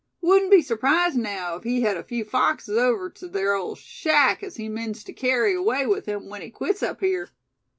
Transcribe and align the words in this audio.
Wouldn't 0.19 0.49
be 0.49 0.63
surprised 0.63 1.15
naow 1.15 1.57
if 1.57 1.63
he 1.63 1.81
hed 1.81 1.95
a 1.95 2.01
few 2.03 2.25
foxes 2.25 2.75
over 2.75 3.11
tew 3.11 3.29
ther 3.29 3.53
old 3.53 3.77
shack 3.77 4.41
as 4.41 4.55
he 4.55 4.67
means 4.67 5.03
tew 5.03 5.13
kerry 5.13 5.53
away 5.53 5.85
with 5.85 6.07
him 6.07 6.27
when 6.27 6.41
he 6.41 6.49
quits 6.49 6.81
up 6.81 7.01
here." 7.01 7.29